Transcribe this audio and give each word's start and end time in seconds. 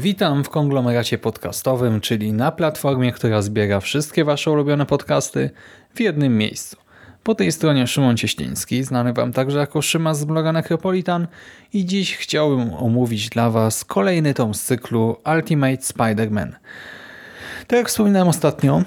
Witam 0.00 0.44
w 0.44 0.48
konglomeracie 0.48 1.18
podcastowym, 1.18 2.00
czyli 2.00 2.32
na 2.32 2.52
platformie, 2.52 3.12
która 3.12 3.42
zbiera 3.42 3.80
wszystkie 3.80 4.24
Wasze 4.24 4.50
ulubione 4.50 4.86
podcasty 4.86 5.50
w 5.94 6.00
jednym 6.00 6.38
miejscu. 6.38 6.76
Po 7.22 7.34
tej 7.34 7.52
stronie 7.52 7.86
Szymon 7.86 8.16
Cieśliński, 8.16 8.84
znany 8.84 9.12
Wam 9.12 9.32
także 9.32 9.58
jako 9.58 9.82
Szymas 9.82 10.18
z 10.18 10.24
bloga 10.24 10.52
Necropolitan 10.52 11.26
i 11.72 11.84
dziś 11.84 12.16
chciałbym 12.16 12.74
omówić 12.74 13.28
dla 13.28 13.50
Was 13.50 13.84
kolejny 13.84 14.34
tom 14.34 14.54
z 14.54 14.62
cyklu 14.62 15.16
Ultimate 15.36 15.82
Spider-Man. 15.82 16.52
Tak 17.66 17.78
jak 17.78 17.88
wspominałem 17.88 18.28
ostatnio, 18.28 18.82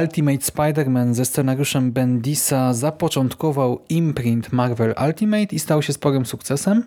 Ultimate 0.00 0.38
Spider-Man 0.38 1.14
ze 1.14 1.24
scenariuszem 1.24 1.92
Bendisa 1.92 2.74
zapoczątkował 2.74 3.80
imprint 3.88 4.52
Marvel 4.52 4.94
Ultimate 5.06 5.56
i 5.56 5.58
stał 5.58 5.82
się 5.82 5.92
sporym 5.92 6.26
sukcesem. 6.26 6.84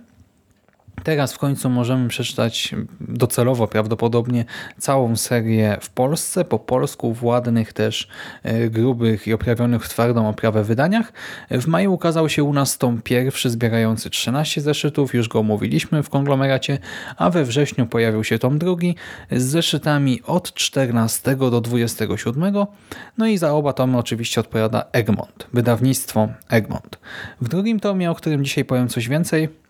Teraz 1.05 1.33
w 1.33 1.37
końcu 1.37 1.69
możemy 1.69 2.07
przeczytać 2.09 2.75
docelowo 2.99 3.67
prawdopodobnie 3.67 4.45
całą 4.77 5.15
serię 5.15 5.77
w 5.81 5.89
Polsce, 5.89 6.45
po 6.45 6.59
polsku 6.59 7.13
w 7.13 7.23
ładnych 7.23 7.73
też 7.73 8.07
e, 8.43 8.69
grubych 8.69 9.27
i 9.27 9.33
oprawionych 9.33 9.85
w 9.85 9.89
twardą 9.89 10.29
oprawę 10.29 10.63
wydaniach. 10.63 11.13
W 11.51 11.67
maju 11.67 11.93
ukazał 11.93 12.29
się 12.29 12.43
u 12.43 12.53
nas 12.53 12.77
tom 12.77 13.01
pierwszy 13.01 13.49
zbierający 13.49 14.09
13 14.09 14.61
zeszytów, 14.61 15.13
już 15.13 15.27
go 15.27 15.39
omówiliśmy 15.39 16.03
w 16.03 16.09
konglomeracie, 16.09 16.77
a 17.17 17.29
we 17.29 17.45
wrześniu 17.45 17.85
pojawił 17.85 18.23
się 18.23 18.39
tom 18.39 18.57
drugi 18.57 18.95
z 19.31 19.43
zeszytami 19.43 20.21
od 20.23 20.53
14 20.53 21.35
do 21.35 21.61
27. 21.61 22.53
No 23.17 23.27
i 23.27 23.37
za 23.37 23.53
oba 23.53 23.73
tomy 23.73 23.97
oczywiście 23.97 24.41
odpowiada 24.41 24.85
Egmont, 24.91 25.47
wydawnictwo 25.53 26.27
Egmont. 26.49 26.99
W 27.41 27.49
drugim 27.49 27.79
tomie, 27.79 28.11
o 28.11 28.15
którym 28.15 28.45
dzisiaj 28.45 28.65
powiem 28.65 28.87
coś 28.87 29.09
więcej, 29.09 29.64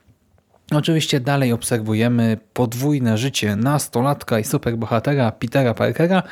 Oczywiście 0.72 1.20
dalej 1.20 1.54
obserwujemy 1.54 2.38
podwójne 2.54 3.18
życie 3.18 3.56
nastolatka 3.56 4.40
i 4.40 4.44
superbohatera 4.44 5.32
Petera 5.32 5.74
Parkera 5.74 6.24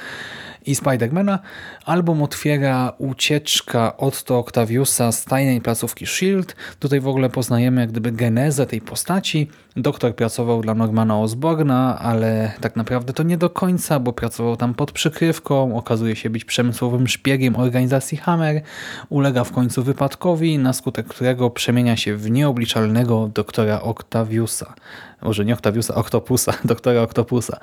i 0.65 0.75
Spidermana. 0.75 1.39
Album 1.85 2.23
otwiera 2.23 2.93
ucieczka 2.97 3.97
Otto 3.97 4.39
Octaviusa 4.39 5.11
z 5.11 5.25
tajnej 5.25 5.61
placówki 5.61 6.05
S.H.I.E.L.D. 6.05 6.53
Tutaj 6.79 6.99
w 6.99 7.07
ogóle 7.07 7.29
poznajemy 7.29 7.81
jak 7.81 7.91
gdyby 7.91 8.11
genezę 8.11 8.65
tej 8.65 8.81
postaci. 8.81 9.49
Doktor 9.75 10.15
pracował 10.15 10.61
dla 10.61 10.73
Normana 10.73 11.19
Osborna, 11.19 11.99
ale 11.99 12.51
tak 12.61 12.75
naprawdę 12.75 13.13
to 13.13 13.23
nie 13.23 13.37
do 13.37 13.49
końca, 13.49 13.99
bo 13.99 14.13
pracował 14.13 14.57
tam 14.57 14.73
pod 14.73 14.91
przykrywką, 14.91 15.77
okazuje 15.77 16.15
się 16.15 16.29
być 16.29 16.45
przemysłowym 16.45 17.07
szpiegiem 17.07 17.55
organizacji 17.55 18.17
Hammer, 18.17 18.61
ulega 19.09 19.43
w 19.43 19.51
końcu 19.51 19.83
wypadkowi, 19.83 20.57
na 20.57 20.73
skutek 20.73 21.07
którego 21.07 21.49
przemienia 21.49 21.97
się 21.97 22.17
w 22.17 22.31
nieobliczalnego 22.31 23.29
doktora 23.33 23.81
Octaviusa 23.81 24.73
może 25.23 25.45
nie 25.45 25.53
Octaviusa, 25.53 25.95
Octopusa, 25.95 26.53
doktora 26.65 27.01
Octopusa. 27.01 27.59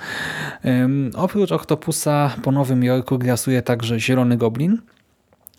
Oprócz 1.15 1.53
Octopusa 1.53 2.37
po 2.43 2.53
Nowym 2.53 2.85
Jorku 2.85 3.19
grasuje 3.19 3.63
także 3.63 4.01
Zielony 4.01 4.37
Goblin. 4.37 4.79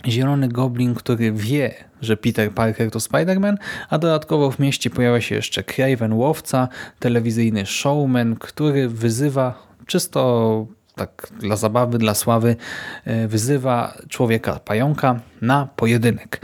Zielony 0.07 0.47
Goblin, 0.47 0.95
który 0.95 1.31
wie, 1.31 1.73
że 2.01 2.17
Peter 2.17 2.51
Parker 2.51 2.91
to 2.91 2.99
Spider-Man, 2.99 3.55
a 3.89 3.97
dodatkowo 3.97 4.51
w 4.51 4.59
mieście 4.59 4.89
pojawia 4.89 5.21
się 5.21 5.35
jeszcze 5.35 5.63
Craven 5.63 6.13
Łowca, 6.13 6.67
telewizyjny 6.99 7.65
showman, 7.65 8.35
który 8.35 8.89
wyzywa 8.89 9.67
czysto 9.85 10.67
tak 10.95 11.27
dla 11.39 11.55
zabawy, 11.55 11.97
dla 11.97 12.13
sławy, 12.13 12.55
e, 13.05 13.27
wyzywa 13.27 13.97
człowieka 14.09 14.59
pająka 14.65 15.19
na 15.41 15.67
pojedynek. 15.75 16.41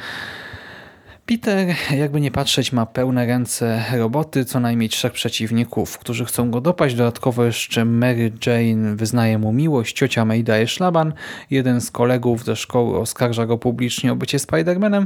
Peter, 1.27 1.75
jakby 1.91 2.21
nie 2.21 2.31
patrzeć, 2.31 2.71
ma 2.71 2.85
pełne 2.85 3.25
ręce 3.25 3.83
roboty, 3.97 4.45
co 4.45 4.59
najmniej 4.59 4.89
trzech 4.89 5.13
przeciwników, 5.13 5.97
którzy 5.97 6.25
chcą 6.25 6.51
go 6.51 6.61
dopaść. 6.61 6.95
Dodatkowo 6.95 7.43
jeszcze 7.45 7.85
Mary 7.85 8.31
Jane 8.45 8.95
wyznaje 8.95 9.37
mu 9.37 9.53
miłość, 9.53 9.95
ciocia 9.95 10.25
May 10.25 10.43
daje 10.43 10.67
szlaban, 10.67 11.13
jeden 11.49 11.81
z 11.81 11.91
kolegów 11.91 12.45
ze 12.45 12.55
szkoły 12.55 12.99
oskarża 12.99 13.45
go 13.45 13.57
publicznie 13.57 14.11
o 14.11 14.15
bycie 14.15 14.37
Spider-Manem, 14.37 15.05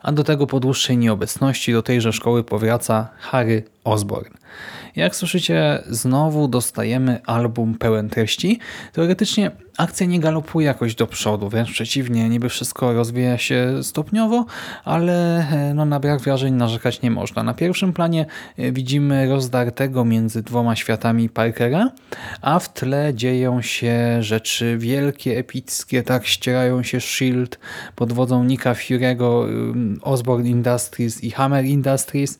a 0.00 0.12
do 0.12 0.24
tego 0.24 0.46
po 0.46 0.60
dłuższej 0.60 0.98
nieobecności 0.98 1.72
do 1.72 1.82
tejże 1.82 2.12
szkoły 2.12 2.44
powraca 2.44 3.08
Harry 3.18 3.62
Osborn. 3.84 4.34
Jak 4.96 5.16
słyszycie, 5.16 5.82
znowu 5.88 6.48
dostajemy 6.48 7.20
album 7.26 7.74
pełen 7.74 8.08
treści. 8.08 8.58
Teoretycznie 8.92 9.50
akcja 9.78 10.06
nie 10.06 10.20
galopuje 10.20 10.66
jakoś 10.66 10.94
do 10.94 11.06
przodu, 11.06 11.48
wręcz 11.48 11.72
przeciwnie, 11.72 12.28
niby 12.28 12.48
wszystko 12.48 12.92
rozwija 12.92 13.38
się 13.38 13.82
stopniowo, 13.82 14.46
ale 14.84 15.38
e, 15.38 15.74
no, 15.74 15.84
na 15.84 16.00
brak 16.00 16.20
wrażeń 16.20 16.54
narzekać 16.54 17.02
nie 17.02 17.10
można. 17.10 17.42
Na 17.42 17.54
pierwszym 17.54 17.92
planie 17.92 18.26
e, 18.56 18.72
widzimy 18.72 19.28
rozdartego 19.28 20.04
między 20.04 20.42
dwoma 20.42 20.76
światami 20.76 21.28
Parkera, 21.28 21.90
a 22.40 22.58
w 22.58 22.72
tle 22.72 23.14
dzieją 23.14 23.62
się 23.62 24.22
rzeczy 24.22 24.78
wielkie, 24.78 25.38
epickie, 25.38 26.02
tak 26.02 26.26
ścierają 26.26 26.82
się 26.82 27.00
Shield 27.00 27.58
pod 27.96 28.12
wodzą 28.12 28.44
Nika 28.44 28.72
Fury'ego, 28.72 29.46
Osborne 30.02 30.48
Industries 30.48 31.24
i 31.24 31.30
Hammer 31.30 31.64
Industries. 31.64 32.38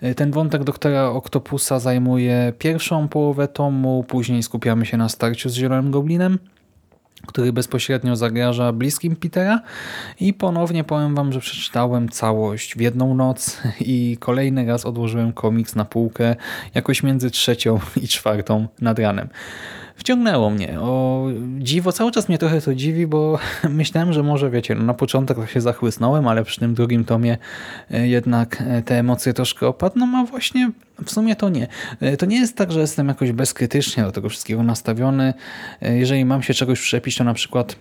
E, 0.00 0.14
ten 0.14 0.30
wątek 0.30 0.64
doktora 0.76 1.10
Octopusa 1.10 1.80
zajmuje 1.80 2.52
pierwszą 2.58 3.08
połowę 3.08 3.48
tomu, 3.48 4.04
później 4.08 4.42
skupiamy 4.42 4.86
się 4.86 4.96
na 4.96 5.08
starciu 5.08 5.48
z 5.48 5.54
Zielonym 5.54 5.90
Goblinem 5.90 6.38
który 7.26 7.52
bezpośrednio 7.52 8.16
zagraża 8.16 8.72
bliskim 8.72 9.16
Petera. 9.16 9.60
I 10.20 10.34
ponownie 10.34 10.84
powiem 10.84 11.14
wam, 11.14 11.32
że 11.32 11.40
przeczytałem 11.40 12.08
całość 12.08 12.76
w 12.76 12.80
jedną 12.80 13.14
noc 13.14 13.60
i 13.80 14.16
kolejny 14.20 14.66
raz 14.66 14.86
odłożyłem 14.86 15.32
komiks 15.32 15.74
na 15.74 15.84
półkę 15.84 16.36
jakoś 16.74 17.02
między 17.02 17.30
trzecią 17.30 17.80
i 18.02 18.08
czwartą 18.08 18.66
nad 18.80 18.98
ranem 18.98 19.28
wciągnęło 19.96 20.50
mnie. 20.50 20.80
O 20.80 21.26
dziwo, 21.58 21.92
cały 21.92 22.12
czas 22.12 22.28
mnie 22.28 22.38
trochę 22.38 22.60
to 22.60 22.74
dziwi, 22.74 23.06
bo 23.06 23.38
myślałem, 23.68 24.12
że 24.12 24.22
może 24.22 24.50
wiecie, 24.50 24.74
no 24.74 24.84
na 24.84 24.94
początek 24.94 25.50
się 25.50 25.60
zachłysnąłem, 25.60 26.28
ale 26.28 26.44
przy 26.44 26.60
tym 26.60 26.74
drugim 26.74 27.04
tomie 27.04 27.38
e, 27.90 28.08
jednak 28.08 28.62
e, 28.66 28.82
te 28.82 28.98
emocje 28.98 29.32
troszkę 29.32 29.66
opadną, 29.66 30.18
a 30.18 30.24
właśnie 30.24 30.70
w 31.04 31.10
sumie 31.10 31.36
to 31.36 31.48
nie. 31.48 31.68
E, 32.00 32.16
to 32.16 32.26
nie 32.26 32.36
jest 32.36 32.56
tak, 32.56 32.72
że 32.72 32.80
jestem 32.80 33.08
jakoś 33.08 33.32
bezkrytycznie 33.32 34.02
do 34.02 34.12
tego 34.12 34.28
wszystkiego 34.28 34.62
nastawiony. 34.62 35.34
Jeżeli 35.80 36.24
mam 36.24 36.42
się 36.42 36.54
czegoś 36.54 36.80
przepić, 36.80 37.16
to 37.16 37.24
na 37.24 37.34
przykład 37.34 37.76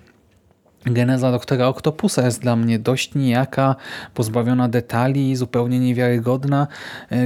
Geneza 0.86 1.32
doktora 1.32 1.68
Octopusa 1.68 2.26
jest 2.26 2.42
dla 2.42 2.56
mnie 2.56 2.80
dość 2.80 3.16
nijaka, 3.16 3.76
pozbawiona 4.14 4.70
detali, 4.70 5.36
zupełnie 5.36 5.80
niewiarygodna. 5.80 6.68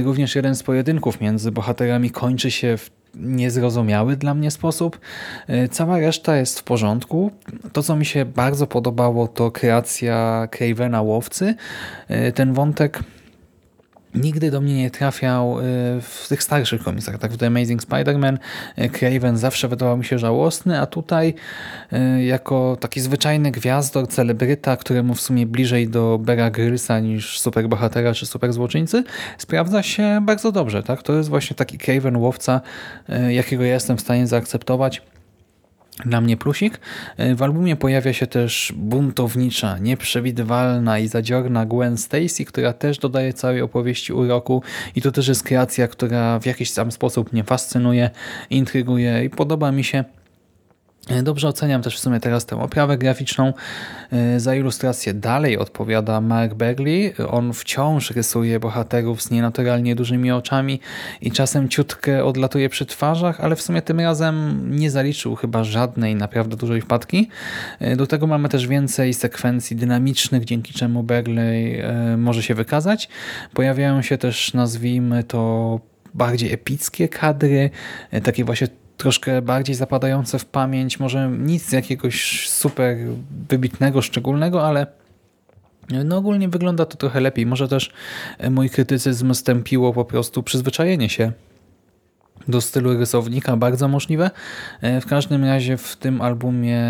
Również 0.04 0.34
jeden 0.34 0.54
z 0.54 0.62
pojedynków 0.62 1.20
między 1.20 1.52
bohaterami 1.52 2.10
kończy 2.10 2.50
się 2.50 2.76
w 2.76 2.90
niezrozumiały 3.14 4.16
dla 4.16 4.34
mnie 4.34 4.50
sposób. 4.50 5.00
E, 5.46 5.68
cała 5.68 5.98
reszta 5.98 6.36
jest 6.36 6.60
w 6.60 6.62
porządku. 6.62 7.30
To, 7.72 7.82
co 7.82 7.96
mi 7.96 8.06
się 8.06 8.24
bardzo 8.24 8.66
podobało, 8.66 9.28
to 9.28 9.50
kreacja 9.50 10.48
Cravena 10.50 11.02
Łowcy. 11.02 11.54
E, 12.08 12.32
ten 12.32 12.52
wątek 12.52 13.02
nigdy 14.14 14.50
do 14.50 14.60
mnie 14.60 14.74
nie 14.74 14.90
trafiał 14.90 15.58
e, 15.58 15.62
w 16.00 16.26
tych 16.28 16.42
starszych 16.42 16.82
komiksach. 16.82 17.18
Tak 17.18 17.32
w 17.32 17.36
The 17.36 17.46
Amazing 17.46 17.82
Spider-Man 17.82 18.38
Craven 18.92 19.36
zawsze 19.36 19.68
wydawał 19.68 19.96
mi 19.96 20.04
się 20.04 20.18
żałosny, 20.18 20.80
a 20.80 20.86
tutaj 20.86 21.34
jako 22.26 22.76
taki 22.80 23.00
zwyczajny 23.00 23.50
gwiazdor, 23.50 24.08
celebryta, 24.08 24.76
któremu 24.76 25.14
w 25.14 25.20
sumie 25.20 25.46
bliżej 25.46 25.88
do 25.88 26.18
Bera 26.18 26.50
Grylsa 26.50 27.00
niż 27.00 27.40
superbohatera 27.40 28.14
czy 28.14 28.26
superzłoczyńcy, 28.26 29.04
sprawdza 29.38 29.82
się 29.82 30.20
bardzo 30.22 30.52
dobrze. 30.52 30.82
Tak? 30.82 31.02
To 31.02 31.12
jest 31.12 31.28
właśnie 31.28 31.56
taki 31.56 31.78
Craven 31.78 32.16
łowca, 32.16 32.60
jakiego 33.28 33.64
ja 33.64 33.74
jestem 33.74 33.96
w 33.96 34.00
stanie 34.00 34.26
zaakceptować. 34.26 35.02
Dla 36.06 36.20
mnie 36.20 36.36
plusik. 36.36 36.80
W 37.36 37.42
albumie 37.42 37.76
pojawia 37.76 38.12
się 38.12 38.26
też 38.26 38.72
buntownicza, 38.76 39.78
nieprzewidywalna 39.78 40.98
i 40.98 41.08
zadziorna 41.08 41.66
Gwen 41.66 41.96
Stacy, 41.96 42.44
która 42.44 42.72
też 42.72 42.98
dodaje 42.98 43.32
całej 43.32 43.62
opowieści 43.62 44.12
uroku 44.12 44.62
i 44.96 45.02
to 45.02 45.12
też 45.12 45.28
jest 45.28 45.42
kreacja, 45.42 45.88
która 45.88 46.38
w 46.38 46.46
jakiś 46.46 46.70
sam 46.70 46.92
sposób 46.92 47.32
mnie 47.32 47.44
fascynuje, 47.44 48.10
intryguje 48.50 49.24
i 49.24 49.30
podoba 49.30 49.72
mi 49.72 49.84
się. 49.84 50.04
E, 51.08 51.22
Dobrze 51.22 51.48
oceniam 51.48 51.82
też 51.82 51.96
w 51.96 51.98
sumie 51.98 52.20
teraz 52.20 52.46
tę 52.46 52.62
oprawę 52.62 52.98
graficzną. 52.98 53.52
E, 54.12 54.40
Za 54.40 54.54
ilustrację 54.54 55.14
dalej 55.14 55.58
odpowiada 55.58 56.20
Mark 56.20 56.54
Bagley. 56.54 57.14
On 57.30 57.52
wciąż 57.52 58.10
rysuje 58.10 58.60
bohaterów 58.60 59.22
z 59.22 59.30
nienaturalnie 59.30 59.94
dużymi 59.94 60.30
oczami 60.30 60.80
i 61.20 61.32
czasem 61.32 61.68
ciutkę 61.68 62.24
odlatuje 62.24 62.68
przy 62.68 62.86
twarzach, 62.86 63.40
ale 63.40 63.56
w 63.56 63.62
sumie 63.62 63.82
tym 63.82 64.00
razem 64.00 64.66
nie 64.78 64.90
zaliczył 64.90 65.36
chyba 65.36 65.64
żadnej 65.64 66.14
naprawdę 66.14 66.56
dużej 66.56 66.80
wpadki. 66.80 67.28
E, 67.80 67.96
Do 67.96 68.06
tego 68.06 68.26
mamy 68.26 68.48
też 68.48 68.66
więcej 68.66 69.14
sekwencji 69.14 69.76
dynamicznych, 69.76 70.44
dzięki 70.44 70.72
czemu 70.74 71.02
Bagley 71.02 71.80
e, 71.80 72.16
może 72.16 72.42
się 72.42 72.54
wykazać. 72.54 73.08
Pojawiają 73.54 74.02
się 74.02 74.18
też, 74.18 74.54
nazwijmy 74.54 75.24
to, 75.24 75.80
bardziej 76.14 76.52
epickie 76.52 77.08
kadry, 77.08 77.70
takie 78.22 78.44
właśnie 78.44 78.68
troszkę 79.00 79.42
bardziej 79.42 79.74
zapadające 79.74 80.38
w 80.38 80.44
pamięć, 80.44 81.00
może 81.00 81.30
nic 81.38 81.72
jakiegoś 81.72 82.48
super 82.48 82.96
wybitnego, 83.48 84.02
szczególnego, 84.02 84.66
ale 84.66 84.86
no 86.04 86.16
ogólnie 86.16 86.48
wygląda 86.48 86.86
to 86.86 86.96
trochę 86.96 87.20
lepiej. 87.20 87.46
Może 87.46 87.68
też 87.68 87.90
e, 88.38 88.50
mój 88.50 88.70
krytycyzm 88.70 89.34
stępiło 89.34 89.92
po 89.92 90.04
prostu 90.04 90.42
przyzwyczajenie 90.42 91.08
się 91.08 91.32
do 92.48 92.60
stylu 92.60 92.98
rysownika, 92.98 93.56
bardzo 93.56 93.88
możliwe. 93.88 94.30
E, 94.80 95.00
W 95.00 95.06
każdym 95.06 95.44
razie 95.44 95.76
w 95.76 95.96
tym 95.96 96.20
albumie 96.20 96.82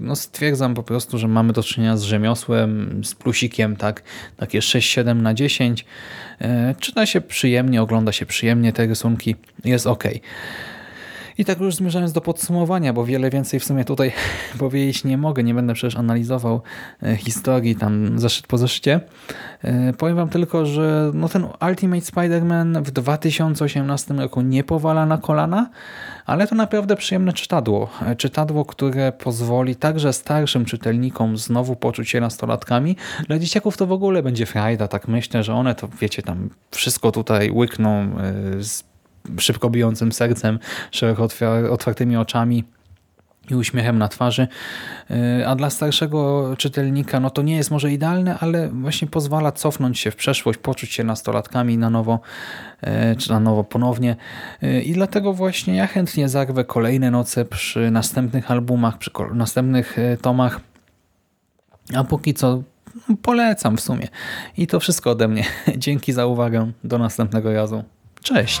no 0.00 0.16
stwierdzam 0.16 0.74
po 0.74 0.82
prostu, 0.82 1.18
że 1.18 1.28
mamy 1.28 1.52
do 1.52 1.62
czynienia 1.62 1.96
z 1.96 2.02
rzemiosłem, 2.02 3.00
z 3.04 3.14
plusikiem, 3.14 3.76
tak, 3.76 4.02
takie 4.36 4.60
6-7 4.60 5.16
na 5.16 5.34
10. 5.34 5.84
E, 6.40 6.74
Czyta 6.80 7.06
się 7.06 7.20
przyjemnie, 7.20 7.82
ogląda 7.82 8.12
się 8.12 8.26
przyjemnie, 8.26 8.72
te 8.72 8.86
rysunki, 8.86 9.36
jest 9.64 9.86
ok. 9.86 10.04
I 11.38 11.44
tak 11.44 11.60
już 11.60 11.74
zmierzając 11.74 12.12
do 12.12 12.20
podsumowania, 12.20 12.92
bo 12.92 13.04
wiele 13.04 13.30
więcej 13.30 13.60
w 13.60 13.64
sumie 13.64 13.84
tutaj 13.84 14.12
powiedzieć 14.58 15.04
nie 15.04 15.18
mogę, 15.18 15.42
nie 15.42 15.54
będę 15.54 15.74
przecież 15.74 15.96
analizował 15.96 16.62
e, 17.02 17.16
historii 17.16 17.76
tam 17.76 18.18
zeszyt 18.18 18.46
po 18.46 18.58
zeszycie. 18.58 19.00
E, 19.62 19.92
Powiem 19.92 20.16
wam 20.16 20.28
tylko, 20.28 20.66
że 20.66 21.10
no 21.14 21.28
ten 21.28 21.46
Ultimate 21.68 22.02
Spider-Man 22.02 22.82
w 22.82 22.90
2018 22.90 24.14
roku 24.14 24.40
nie 24.40 24.64
powala 24.64 25.06
na 25.06 25.18
kolana, 25.18 25.70
ale 26.26 26.46
to 26.46 26.54
naprawdę 26.54 26.96
przyjemne 26.96 27.32
czytadło. 27.32 27.90
E, 28.06 28.16
Czytadło, 28.16 28.64
które 28.64 29.12
pozwoli 29.12 29.76
także 29.76 30.12
starszym 30.12 30.64
czytelnikom 30.64 31.36
znowu 31.36 31.76
poczuć 31.76 32.10
się 32.10 32.20
nastolatkami. 32.20 32.96
Dla 33.26 33.38
dzieciaków 33.38 33.76
to 33.76 33.86
w 33.86 33.92
ogóle 33.92 34.22
będzie 34.22 34.46
frajda, 34.46 34.88
tak 34.88 35.08
myślę, 35.08 35.42
że 35.42 35.54
one 35.54 35.74
to 35.74 35.88
wiecie 36.00 36.22
tam 36.22 36.50
wszystko 36.70 37.12
tutaj 37.12 37.50
łykną 37.50 38.10
z 38.60 38.95
szybko 39.38 39.70
bijącym 39.70 40.12
sercem, 40.12 40.58
szeroko 40.90 41.28
otwartymi 41.70 42.16
oczami 42.16 42.64
i 43.50 43.54
uśmiechem 43.54 43.98
na 43.98 44.08
twarzy. 44.08 44.48
Yy, 45.10 45.48
A 45.48 45.56
dla 45.56 45.70
starszego 45.70 46.54
czytelnika 46.58 47.20
no 47.20 47.30
to 47.30 47.42
nie 47.42 47.56
jest 47.56 47.70
może 47.70 47.92
idealne, 47.92 48.38
ale 48.38 48.68
właśnie 48.68 49.08
pozwala 49.08 49.52
cofnąć 49.52 49.98
się 49.98 50.10
w 50.10 50.16
przeszłość, 50.16 50.58
poczuć 50.58 50.92
się 50.92 51.04
nastolatkami 51.04 51.78
na 51.78 51.90
nowo, 51.90 52.20
yy, 52.82 53.16
czy 53.16 53.30
na 53.30 53.40
nowo 53.40 53.64
ponownie. 53.64 54.16
Yy, 54.62 54.82
I 54.82 54.92
dlatego 54.92 55.32
właśnie 55.32 55.76
ja 55.76 55.86
chętnie 55.86 56.28
zarwę 56.28 56.64
kolejne 56.64 57.10
noce 57.10 57.44
przy 57.44 57.90
następnych 57.90 58.50
albumach, 58.50 58.98
przy 58.98 59.10
następnych 59.34 59.96
tomach. 60.22 60.60
A 61.94 62.04
póki 62.04 62.34
co 62.34 62.62
no, 63.08 63.16
polecam 63.22 63.76
w 63.76 63.80
sumie. 63.80 64.08
I 64.56 64.66
to 64.66 64.80
wszystko 64.80 65.10
ode 65.10 65.28
mnie. 65.28 65.44
Dzięki 65.76 66.12
za 66.12 66.26
uwagę. 66.26 66.72
Do 66.84 66.98
następnego 66.98 67.52
razu. 67.52 67.84
Cześć! 68.22 68.60